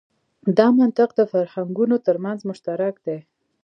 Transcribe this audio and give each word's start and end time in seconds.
دا 0.57 0.67
منطق 0.77 1.09
د 1.15 1.21
فرهنګونو 1.31 1.95
تر 2.05 2.15
منځ 2.25 2.39
مشترک 2.49 2.95
دی. 3.05 3.19